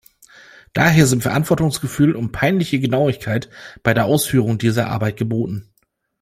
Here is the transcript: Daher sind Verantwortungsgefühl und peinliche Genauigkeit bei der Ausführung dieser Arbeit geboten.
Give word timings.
Daher 0.73 1.05
sind 1.05 1.21
Verantwortungsgefühl 1.21 2.15
und 2.15 2.31
peinliche 2.31 2.79
Genauigkeit 2.79 3.49
bei 3.83 3.93
der 3.93 4.05
Ausführung 4.05 4.57
dieser 4.57 4.87
Arbeit 4.89 5.15
geboten. 5.15 5.69